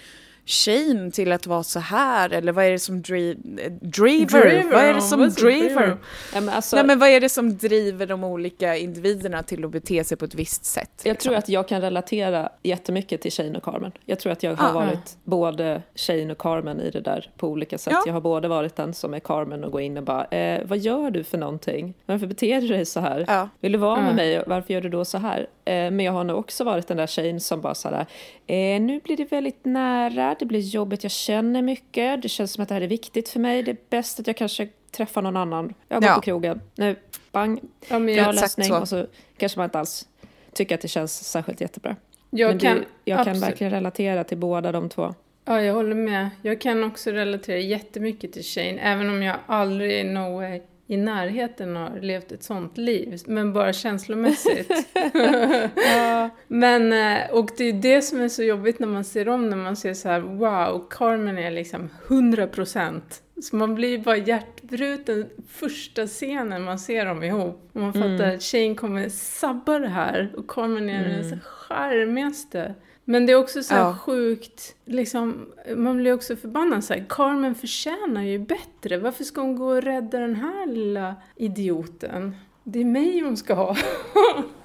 [0.52, 3.38] Shane till att vara så här eller vad är det som dri
[3.82, 4.64] driver?
[4.72, 5.98] Vad är det som driver?
[6.34, 9.72] ja, men alltså, Nej men vad är det som driver de olika individerna till att
[9.72, 10.90] bete sig på ett visst sätt?
[11.04, 11.30] Jag liksom?
[11.30, 13.92] tror att jag kan relatera jättemycket till Shane och Carmen.
[14.06, 14.74] Jag tror att jag har Ah.
[14.74, 17.94] varit både Shane och Carmen i det där på olika sätt.
[17.94, 18.04] Ja.
[18.06, 20.78] Jag har både varit den som är Carmen och går in och bara, eh, vad
[20.78, 21.94] gör du för någonting?
[22.06, 23.26] Varför beter du dig så här?
[23.28, 23.50] Ja.
[23.60, 24.16] Vill du vara med Mm.
[24.16, 24.44] mig?
[24.48, 25.48] Varför gör du då så här?
[25.66, 28.06] Eh, men jag har nog också varit den där Shane som bara så här,
[28.48, 32.62] eh, nu blir det väldigt nära, det blir jobbigt, jag känner mycket, det känns som
[32.64, 35.38] att det här är viktigt för mig, det är bäst att jag kanske träffar någon
[35.38, 35.74] annan.
[35.88, 36.16] Jag går Ja.
[36.16, 36.96] på krogen, nu,
[37.32, 38.78] bang, Ja, men exakt lösning så.
[38.80, 39.06] och så
[39.38, 40.08] kanske man inte alls
[40.54, 41.96] tycker att det känns särskilt jättebra.
[42.30, 45.14] jag Men kan, du, jag kan verkligen relatera till båda de två.
[45.46, 46.30] Ja, jag håller med.
[46.42, 51.76] Jag kan också relatera jättemycket till Shane, även om jag aldrig no way, i närheten
[51.76, 54.72] har levt ett sånt liv, men bara känslomässigt.
[56.48, 59.58] Men, eh, och det är det som är så jobbigt när man ser om, när
[59.58, 63.02] man ser så här, wow, Carmen är liksom 100%.
[63.42, 67.70] Så man blir bara hjärtbruten första scenen man ser dem ihop.
[67.74, 72.76] Och man fattar att Shane kommer sabba det här och Carmen är den så charmigaste.
[73.12, 73.98] Men det är också så Ja.
[73.98, 75.46] sjukt, liksom,
[75.76, 78.98] man blir också förbannad så här, Carmen förtjänar ju bättre.
[78.98, 82.36] Varför ska hon gå och rädda den här lilla idioten?
[82.64, 83.76] Det är mig hon ska ha.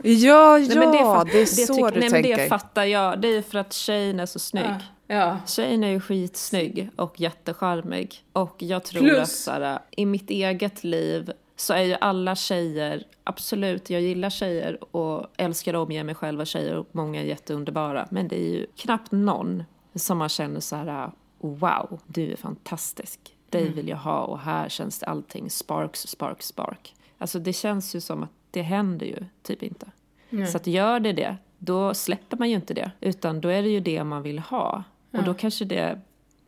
[0.03, 2.37] Ja, Nej, men ja, fa- det, är så tycker- du nej, men tänker.
[2.43, 3.21] Det fattar jag.
[3.21, 4.65] Det är för att Shane är så snygg.
[5.07, 5.15] Ja.
[5.17, 5.39] Ja.
[5.47, 8.25] Shane är ju skitsnygg och jättecharmig.
[8.33, 12.35] Och jag tror Plus- att så här, i mitt eget liv så är ju alla
[12.35, 17.21] tjejer, absolut, jag gillar tjejer och älskar att omge mig själv av tjejer och många
[17.21, 18.09] är jätteunderbara.
[18.11, 19.65] Men det är ju knappt någon
[19.95, 23.21] som man känner så här, wow, du är fantastisk.
[23.51, 23.75] Dig Mm.
[23.75, 26.95] vill jag ha och här känns det allting sparks, spark, spark.
[27.19, 29.91] Alltså det känns ju som att det händer ju typ inte.
[30.31, 30.47] Nej.
[30.47, 32.91] Så att gör det det, då släpper man ju inte det.
[33.01, 34.85] Utan då är det ju det man vill ha.
[35.11, 36.01] Och då kanske det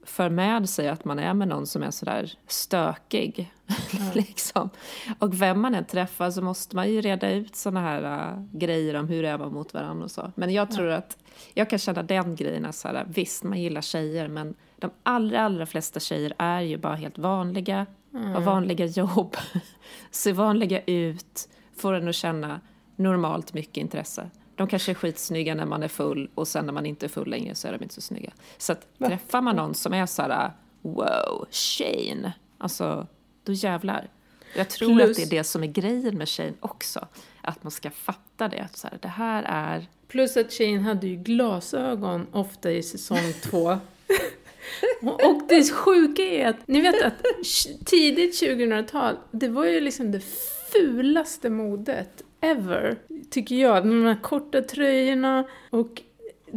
[0.09, 3.53] för med sig att man är med någon som är sådär stökig.
[4.15, 4.71] liksom.
[5.19, 8.95] Och vem man än träffar så måste man ju reda ut såna här äh, grejer
[8.95, 10.33] om hur är man mot varandra och så.
[10.35, 11.19] Men jag tror att
[11.55, 15.41] jag kan känna den grejen att så här, visst man gillar tjejer men de allra,
[15.41, 19.37] allra flesta tjejer är ju bara helt vanliga, har vanliga jobb,
[20.11, 22.61] ser vanliga ut, får en att känna
[22.97, 24.31] normalt mycket intresse.
[24.59, 27.31] De kanske är skitsnygga när man är full och sen när man inte är full
[27.31, 28.33] längre så är de inte så snygga.
[28.59, 33.07] Så att träffar man någon som är så här, wow, Shane, alltså
[33.45, 34.09] då jävlar.
[34.57, 37.07] Jag tror Plus- att det är det som är grejen med Shane också.
[37.41, 38.61] Att man ska fatta det.
[38.61, 39.87] Att så här, det här är...
[40.09, 43.79] Plus att Shane hade ju glasögon ofta i säsong två.
[45.03, 47.15] Och det sjuka är att, ni vet att
[47.87, 50.21] tidigt 2000-tal, det var ju liksom det
[50.73, 52.97] fulaste modet ever,
[53.31, 53.83] tycker jag.
[53.87, 56.03] De här korta tröjorna och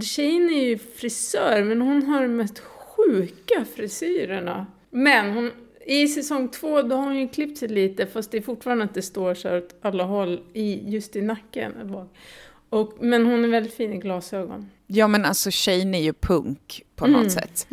[0.01, 4.65] Shane är ju frisör, men hon har de mest sjuka frisyrerna.
[4.89, 5.51] Men hon,
[5.85, 8.93] i säsong två, då har hon ju klippt sig lite, fast det är fortfarande att
[8.93, 11.95] det står så här åt alla håll, i, just i nacken.
[12.69, 14.69] Och, men hon är väldigt fin i glasögon.
[14.87, 17.21] Ja, men alltså Shane är ju punk på Mm.
[17.23, 17.67] något sätt.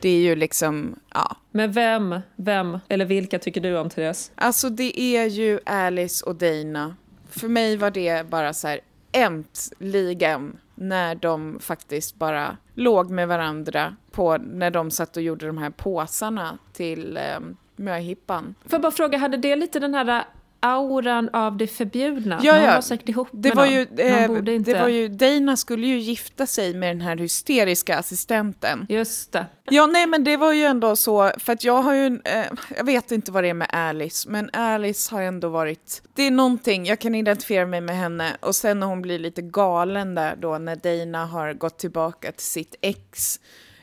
[0.00, 1.36] Det är ju liksom, ja.
[1.50, 4.32] Men vem, vem, eller vilka tycker du om Therese?
[4.34, 6.96] Alltså det är ju Alice och Dana.
[7.28, 8.80] För mig var det bara så här
[9.12, 15.58] äntligen när de faktiskt bara låg med varandra på när de satt och gjorde de
[15.58, 17.40] här påsarna till eh,
[17.76, 18.54] möhippan.
[18.62, 20.24] Får jag bara fråga, hade det lite den här
[20.60, 22.40] auran av det förbjudna?
[22.42, 22.74] Ja, Man ja.
[22.74, 23.74] var säkert ihop Det med var, någon.
[23.74, 24.72] ju, Man eh, borde inte...
[24.72, 28.86] det var ju, Dana skulle ju gifta sig med den här hysteriska assistenten.
[28.88, 29.46] Just det.
[29.70, 32.44] Ja, nej men det var ju ändå så, för att jag har ju, eh,
[32.76, 36.30] jag vet inte vad det är med Alice, men Alice har ändå varit, det är
[36.30, 40.36] någonting, jag kan identifiera mig med henne och sen när hon blir lite galen där
[40.36, 43.40] då när Dana har gått tillbaka till sitt ex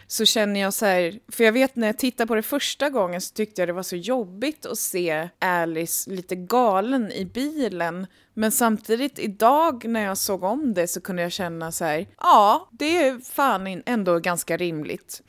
[0.07, 3.21] så känner jag så här, för jag vet när jag tittade på det första gången
[3.21, 8.07] så tyckte jag det var så jobbigt att se Alice lite galen i bilen.
[8.33, 12.69] Men samtidigt idag när jag såg om det så kunde jag känna så här, ja,
[12.71, 15.21] det är fan ändå ganska rimligt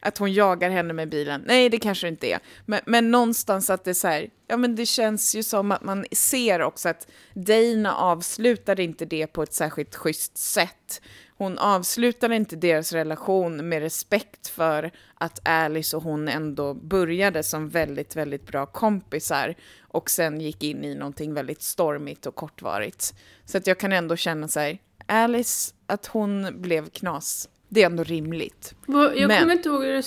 [0.00, 1.44] att hon jagar henne med bilen.
[1.46, 2.38] Nej, det kanske inte är.
[2.66, 5.82] Men, men någonstans att det är så här, ja men det känns ju som att
[5.82, 11.00] man ser också att Dana avslutade inte det på ett särskilt schysst sätt.
[11.36, 17.68] Hon avslutade inte deras relation med respekt för att Alice och hon ändå började som
[17.68, 23.14] väldigt, väldigt bra kompisar och sen gick in i någonting väldigt stormigt och kortvarigt.
[23.44, 27.86] Så att jag kan ändå känna så här, Alice, att hon blev knas, det är
[27.86, 28.74] ändå rimligt.
[28.86, 30.02] Jag Men- kommer inte ihåg hur det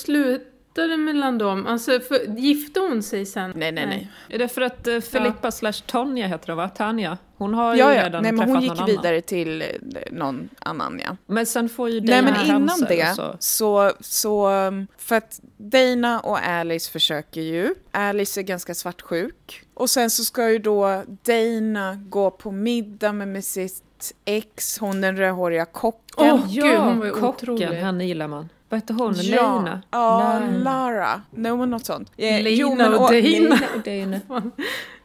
[0.78, 1.68] slutade mellan dem.
[1.68, 3.54] Alltså, för, gifte hon sig sen?
[3.56, 4.12] Nej, nej, nej.
[4.30, 6.70] Är det för att uh, Filippa slash Tonja heter hon va?
[6.70, 7.18] Tanja?
[7.38, 8.06] Hon har ju Ja, ja.
[8.06, 8.90] redan Nej, men träffat hon gick någon annan.
[8.90, 9.68] vidare till eh,
[10.12, 11.18] någon annan, ja.
[11.26, 13.36] Men sen får ju Nej, Dana men innan det Så.
[13.40, 14.50] så, så,
[14.98, 17.76] för att Dana och Alice försöker ju.
[17.92, 19.64] Alice är ganska svartsjuk.
[19.74, 23.84] Och sen så ska ju då Dana gå på middag med, sitt
[24.26, 26.32] ex, hon den rödhåriga kocken.
[26.34, 27.66] Åh, gud, hon var ju kocken, otrolig.
[27.68, 28.50] henne gillar man.
[28.70, 29.14] Vad heter hon?
[29.18, 29.22] Ja,
[29.58, 29.82] Lina?
[29.92, 30.50] ja Lara.
[30.64, 31.22] Lara.
[31.32, 32.12] No, men något sånt.
[32.18, 33.12] Eh, Lina och och- Dana.
[33.12, 34.52] Lina och Dana.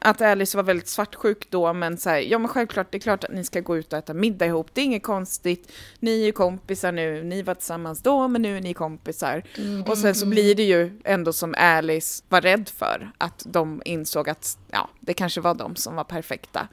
[0.05, 3.25] Att Alice var väldigt svartsjuk då, men så här, ja men självklart, det är klart
[3.25, 6.25] att ni ska gå ut och äta middag ihop, det är inget konstigt, ni är
[6.27, 9.43] ju kompisar nu, ni var tillsammans då, men nu är ni kompisar.
[9.87, 14.29] Och sen så blir det ju ändå som Alice var rädd för, att de insåg
[14.31, 16.69] att, ja, det kanske var de som var perfekta.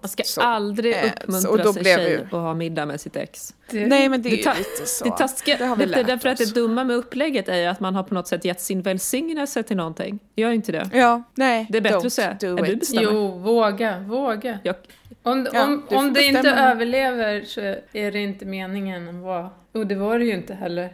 [0.00, 2.54] Man ska Så, aldrig eh, så- uppmuntra och då sin blev tjej ju- att ha
[2.54, 3.54] middag med sitt ex.
[3.70, 5.04] Det, Nej, men det är Det ju lite så.
[5.04, 6.48] Det, taskiga, Det har vi det, lärt därför att oss.
[6.48, 9.62] det dumma med upplägget är ju att man har på något sätt gett sin välsignelse
[9.62, 10.18] till någonting.
[10.36, 10.90] Gör inte det.
[10.92, 12.78] Ja, nej, Det är bättre don't att säga, do "Ja, du it.
[12.80, 14.58] bestämmer." Jo, våga, våga.
[14.62, 14.76] Jag,
[15.22, 17.60] Om, Ja, om, du om det inte överlever så
[17.92, 19.50] är det inte meningen att vara...
[19.72, 20.92] Och det var det ju inte heller.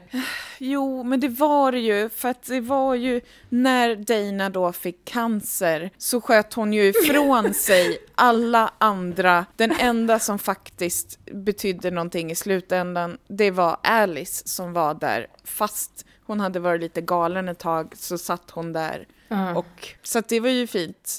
[0.59, 5.05] Jo, men det var det ju, för att det var ju när Dana då fick
[5.05, 9.47] cancer så sköt hon ju ifrån sig alla andra.
[9.57, 15.27] Den enda som faktiskt betydde någonting i slutändan, det var Alice som var där.
[15.45, 19.07] Fast hon hade varit lite galen ett tag så satt hon där.
[19.29, 19.55] Ja.
[19.55, 21.19] Och, så att det var ju fint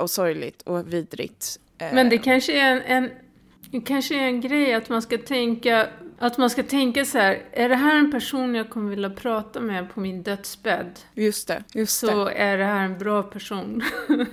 [0.00, 1.60] och sorgligt och vidrigt.
[1.78, 3.10] Eh, Men det kanske är en, en,
[3.70, 7.42] det kanske är en grej att man ska tänka att man ska tänka så här,
[7.52, 10.98] är det här en person jag kommer vilja prata med på min dödsbädd?
[11.14, 12.06] Just det, just det.
[12.06, 13.82] Så är det här en bra person.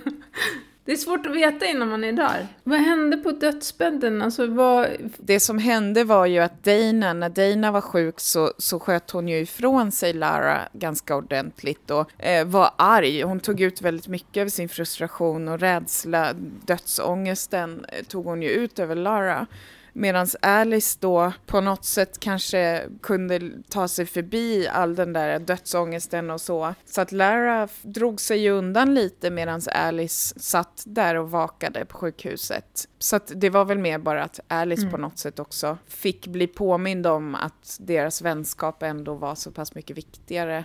[0.84, 2.46] det är svårt att veta innan man är där.
[2.64, 4.22] Vad hände på dödsbädden?
[4.22, 4.88] Alltså vad...
[5.18, 9.28] Det som hände var ju att Dana, när Dana var sjuk så, så sköt hon
[9.28, 13.22] ju ifrån sig Lara ganska ordentligt och eh, var arg.
[13.22, 16.32] Hon tog ut väldigt mycket av sin frustration och rädsla,
[16.66, 19.46] dödsångesten eh, tog hon ju ut över Lara.
[19.92, 26.30] Medan Alice då på något sätt kanske kunde ta sig förbi all den där dödsångesten
[26.30, 26.74] och så.
[26.84, 32.88] Så att Lara drog sig undan lite medan Alice satt där och vakade på sjukhuset.
[32.98, 36.46] Så att det var väl mer bara att Alice på något sätt också fick bli
[36.46, 40.64] påmind om att deras vänskap ändå var så pass mycket viktigare.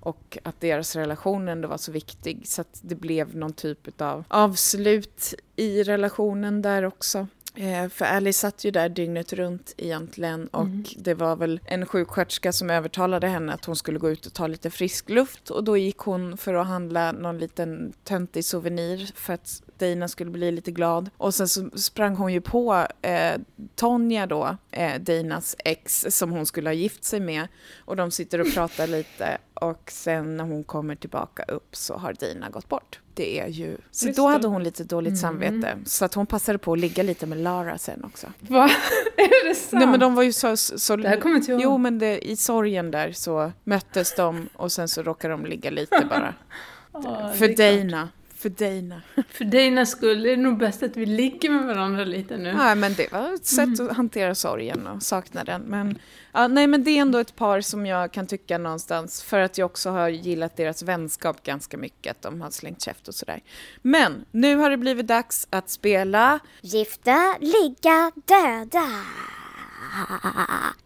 [0.00, 4.24] Och att deras relation ändå var så viktig så att det blev någon typ av
[4.28, 7.26] avslut i relationen där också.
[7.56, 12.52] Eh, för Alice satt ju där dygnet runt egentligen och det var väl en sjuksköterska
[12.52, 15.50] som övertalade henne att hon skulle gå ut och ta lite frisk luft.
[15.50, 20.30] Och då gick hon för att handla någon liten töntig souvenir för att Dana skulle
[20.30, 21.10] bli lite glad.
[21.16, 23.40] Och sen så sprang hon ju på eh,
[23.74, 27.48] Tonja då, eh, Danas ex som hon skulle ha gift sig med.
[27.78, 32.12] Och de sitter och pratar lite och sen när hon kommer tillbaka upp så har
[32.12, 33.00] Dina gått bort.
[33.14, 33.76] Det är ju...
[33.90, 34.32] Så Just då det.
[34.32, 35.78] hade hon lite dåligt samvete.
[35.86, 38.26] Så att hon passade på att ligga lite med Lara sen också.
[38.40, 38.64] Va?
[39.16, 39.72] Är det sant?
[39.72, 40.56] Nej men de var ju så...
[40.56, 41.60] så Det här kommer inte jag.
[41.60, 45.70] Jo men det, i sorgen där så möttes de och sen så råkade de ligga
[45.70, 46.34] lite bara.
[46.92, 47.48] Ja, För.
[47.48, 48.08] Dana.
[48.44, 49.02] För Dana.
[49.28, 52.54] För Dana skull är det nog bäst att vi ligger med varandra lite nu.
[52.54, 55.62] Nej men det var ett sätt att hantera sorgen och saknaden.
[55.62, 55.98] Men,
[56.32, 59.58] ja, nej men det är ändå ett par som jag kan tycka någonstans, för att
[59.58, 63.40] jag också har gillat deras vänskap ganska mycket, att de har slängt käft och sådär.
[63.82, 68.90] Men nu har det blivit dags att spela Gifta, ligga, döda.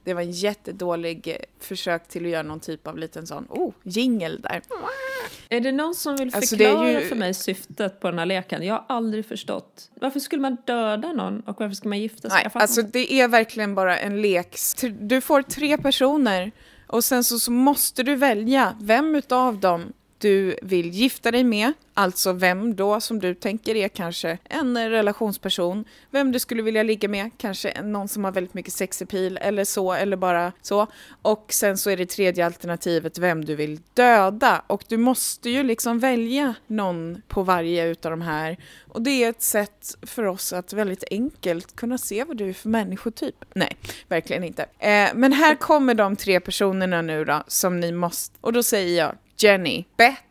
[0.05, 3.73] Det var en jättedålig eh, försök till att göra någon typ av liten sån, oh,
[3.83, 4.62] jingel där.
[5.49, 8.62] Är det någon som vill Alltså, förklara ju- för mig syftet på den här leken?
[8.67, 9.91] Jag har aldrig förstått.
[10.01, 12.41] Varför skulle man döda någon och varför ska man gifta sig?
[12.45, 14.57] Nej, alltså det är verkligen bara en lek.
[15.01, 16.53] Du får tre personer
[16.87, 21.73] och sen så, så måste du välja vem utav dem du vill gifta dig med,
[21.95, 27.09] alltså vem då som du tänker är kanske en relationsperson, vem du skulle vilja ligga
[27.09, 30.87] med, kanske någon som har väldigt mycket sexepil eller så, eller bara så.
[31.23, 34.63] Och sen så är det tredje alternativet vem du vill döda.
[34.67, 38.57] Och du måste ju liksom välja någon på varje utav de här.
[38.89, 42.53] Och det är ett sätt för oss att väldigt enkelt kunna se vad du är
[42.53, 43.45] för människotyp.
[43.55, 43.77] Nej,
[44.09, 44.63] verkligen inte.
[44.63, 48.39] Eh, men här kommer de tre personerna nu då, som ni måste...
[48.41, 50.22] Och då säger jag Jenny, Beth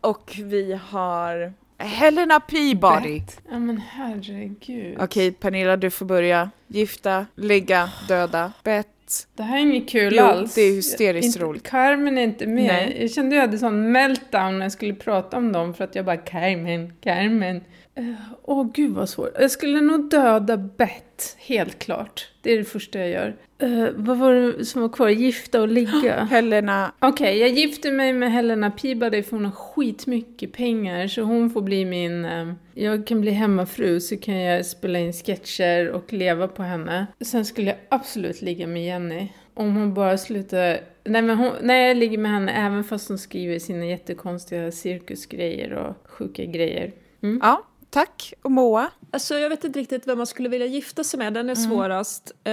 [0.00, 3.22] och vi har Helena Peabody.
[3.50, 4.96] Ja men herregud.
[5.00, 6.50] Okej, Pernilla, du får börja.
[6.66, 8.52] Gifta, ligga, döda.
[8.62, 8.88] Beth.
[9.36, 10.54] Det här är inget kul Jo, alls.
[10.54, 11.62] det är hysteriskt inte, roligt.
[11.70, 12.64] Carmen är inte med.
[12.66, 12.96] Nej.
[13.00, 16.04] Jag kände jag hade sån meltdown när jag skulle prata om dem för att jag
[16.04, 17.60] bara Carmen, Carmen.
[17.94, 19.30] Eh, Åh gud vad svårt.
[19.40, 22.28] Jag skulle nog döda Bett, helt klart.
[22.42, 23.36] Det är det första jag gör.
[23.58, 25.08] Eh, vad var det som var kvar?
[25.08, 26.24] Gifta och ligga?
[26.30, 31.50] Helena, Okej, jag gifter mig med Helena Peabody för hon har skitmycket pengar så hon
[31.50, 32.24] får bli min...
[32.24, 37.06] Eh, jag kan bli hemmafru så kan jag spela in sketcher och leva på henne.
[37.20, 39.28] Sen skulle jag absolut ligga med Jenny.
[39.54, 40.80] Om hon bara slutar...
[41.04, 45.72] Nej men hon, nej, jag ligger med henne även fast hon skriver sina jättekonstiga cirkusgrejer
[45.72, 46.92] och sjuka grejer.
[47.40, 47.62] ja,
[47.94, 48.34] tack.
[48.42, 48.90] Och Moa.
[49.10, 51.34] Alltså, jag vet inte riktigt vem man skulle vilja gifta sig med.
[51.34, 52.32] Den är svårast.
[52.44, 52.52] Eh,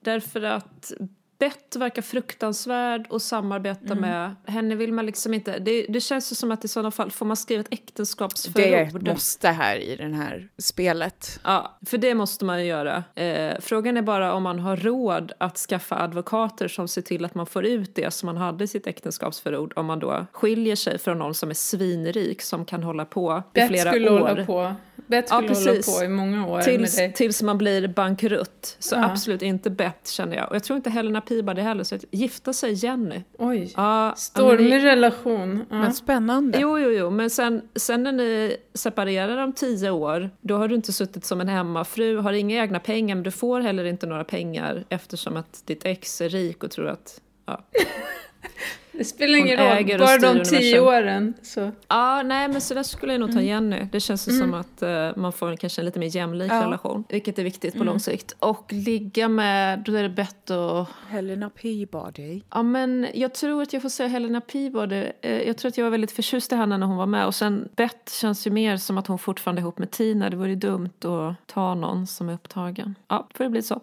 [0.00, 0.92] därför att
[1.38, 5.58] Bett verkar fruktansvärd och samarbeta med henne vill man liksom inte...
[5.58, 9.04] Det, det känns ju som att i sådana fall får man skriva ett äktenskapsförord.
[9.04, 11.40] Det måste här i det här spelet.
[11.44, 13.04] Ja, för det måste man ju göra.
[13.14, 17.34] Eh, frågan är bara om man har råd att skaffa advokater som ser till att
[17.34, 20.98] man får ut det som man hade i sitt äktenskapsförord om man då skiljer sig
[20.98, 24.18] från någon som är svinrik som kan hålla på i Bett flera skulle år.
[24.18, 24.74] hålla på.
[25.06, 25.98] Bett Ja, skulle hålla precis.
[25.98, 27.12] på i många år med Tills, dig.
[27.12, 28.76] tills man blir bankrutt.
[28.78, 29.04] Så Ja.
[29.04, 30.48] absolut inte bett känner jag.
[30.48, 31.84] Och jag tror inte Helena Peabody heller.
[31.84, 33.22] Så att gifta sig Jenny.
[33.38, 33.72] Oj.
[33.76, 35.64] Ja, Stormig men det- relation.
[35.70, 35.76] Ja.
[35.76, 36.58] Men spännande.
[36.60, 40.74] Jo, jo, jo, men sen, sen när ni separerar om tio år, då har du
[40.74, 44.24] inte suttit som en hemmafru, har inga egna pengar, men du får heller inte några
[44.24, 47.20] pengar eftersom att ditt ex är rik och tror att...
[47.46, 47.64] Ja,
[48.98, 51.34] Det spelar ingen roll, bara de tio åren.
[51.42, 51.70] Så.
[51.86, 53.76] ah, nej, men så där skulle jag nog ta Jenny.
[53.92, 56.62] Det känns ju som att eh, man får en, kanske en lite mer jämlik Ja.
[56.62, 58.36] relation, vilket är viktigt på lång sikt.
[58.38, 62.40] Och ligga med, då är det bett och Helena Peabody.
[62.50, 65.04] Ja, men jag tror att jag får säga Helena Peabody.
[65.20, 67.26] Eh, Jag tror att jag var väldigt förtjust i henne när hon var med.
[67.26, 70.30] Och sen Beth känns ju mer som att hon fortfarande är ihop med Tina.
[70.30, 72.94] Det vore ju dumt att ta någon som är upptagen.
[73.08, 73.80] Ja, får det bli så.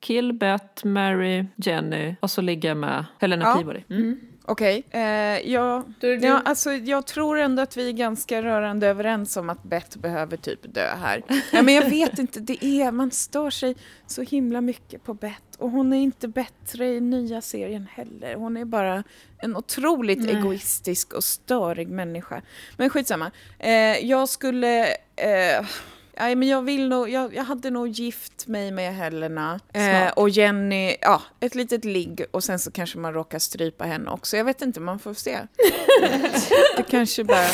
[0.00, 3.54] Kill, Beth, Mary, Jenny och så ligga med Helena Ja.
[3.54, 3.80] Peabody.
[3.90, 4.20] Mm.
[4.46, 6.26] Okej, eh, är det ja, du.
[6.26, 10.74] alltså, jag tror ändå att vi är ganska rörande överens om att Bett behöver typ
[10.74, 11.22] dö här.
[11.52, 13.76] Ja, men jag vet inte, det är, man stör sig
[14.06, 15.56] så himla mycket på Bett.
[15.58, 18.34] Och hon är inte bättre i nya serien heller.
[18.34, 19.04] Hon är bara
[19.38, 20.36] en otroligt Nej.
[20.36, 22.42] egoistisk och störig människa.
[22.76, 23.30] Men skitsamma.
[23.58, 24.86] Eh, jag skulle...
[25.16, 25.66] Eh,
[26.18, 30.30] Nej, men jag vill nog, jag, jag hade nog gift mig med Helena eh, och
[30.30, 34.36] Jenny, ja, ett litet ligg och sen så kanske man råkar strypa henne också.
[34.36, 35.38] Jag vet inte, man får se.
[36.76, 37.46] det kanske bara,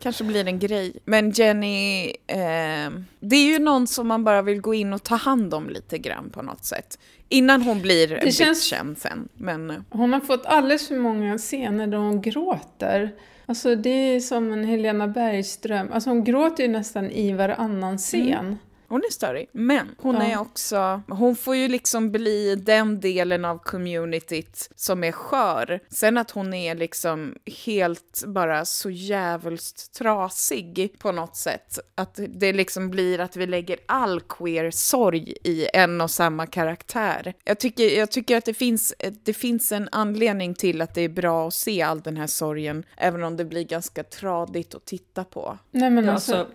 [0.00, 0.92] kanske blir en grej.
[1.04, 2.90] Men Jenny, eh,
[3.20, 5.98] det är ju någon som man bara vill gå in och ta hand om lite
[5.98, 6.98] grann på något sätt.
[7.28, 9.28] Innan hon blir Det känns- bitchen sen.
[9.34, 13.12] Men eh, Hon har fått alldeles för många scener där hon gråter.
[13.46, 15.92] Alltså det är som en Helena Bergström.
[15.92, 18.58] Alltså hon gråter ju nästan i varannan scen.
[18.88, 20.22] Hon är störig, men hon Ja.
[20.22, 25.80] är också, hon får ju liksom bli den delen av communityt som är skör.
[25.90, 27.34] Sen att hon är liksom
[27.66, 31.78] helt bara så jävligt trasig på något sätt.
[31.94, 37.34] Att det liksom blir att vi lägger all queer sorg i en och samma karaktär.
[37.44, 41.08] Jag tycker, jag tycker att det finns, det finns en anledning till att det är
[41.08, 45.24] bra att se all den här sorgen, även om det blir ganska tradigt att titta
[45.24, 45.58] på.
[45.70, 46.54] Nej men alltså, alltså,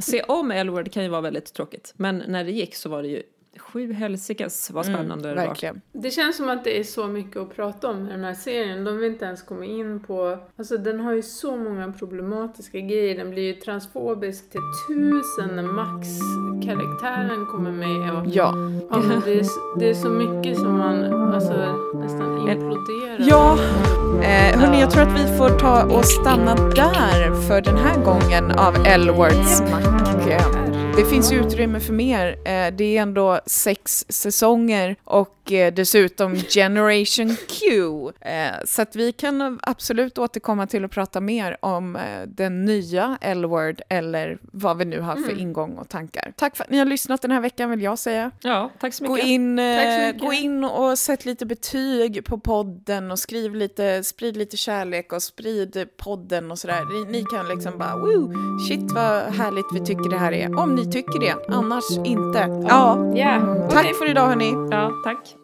[0.00, 1.94] se om L-word kan ju vara väldigt tråkigt.
[1.96, 3.22] Men när det gick så var det ju
[3.60, 5.80] sju helsikes vad spännande det var.
[5.92, 8.84] Det känns som att det är så mycket att prata om i den här serien.
[8.84, 10.38] De vill inte ens komma in på...
[10.56, 13.16] Alltså den har ju så många problematiska grejer.
[13.16, 18.14] Den blir ju transfobisk till tusen när Max-karaktären kommer med.
[18.16, 18.54] Och, Ja.
[18.90, 19.46] ja, det, är,
[19.78, 21.04] det är så mycket som man
[21.34, 21.52] alltså,
[21.94, 23.16] nästan imploderar.
[23.18, 23.58] Ja,
[24.22, 28.50] eh, hörni, jag tror att vi får ta och stanna där för den här gången
[28.50, 30.69] av L-Words Mac.
[31.00, 32.28] Det finns utrymme för mer.
[32.28, 37.66] Eh, det är ändå sex säsonger och dessutom Generation Q.
[38.20, 38.32] Eh,
[38.64, 43.80] Så att vi kan absolut återkomma till att prata mer om eh, den nya L-Word
[43.88, 46.32] eller vad vi nu har för ingång och tankar.
[46.36, 48.30] Tack för att ni har lyssnat den här veckan vill jag säga.
[48.42, 49.28] Ja, tack så Gå mycket.
[49.28, 50.20] in, så eh, mycket.
[50.22, 55.22] gå in och sätt lite betyg på podden och skriv lite, sprid lite kärlek och
[55.22, 57.04] sprid podden och sådär.
[57.06, 58.32] Ni, ni kan liksom bara woo,
[58.68, 60.58] shit vad härligt vi tycker det här är.
[60.58, 62.38] Om ni tycker det, annars inte.
[62.68, 64.52] Ja, Ja, tack för idag hörni.
[64.70, 65.36] Ja, tack.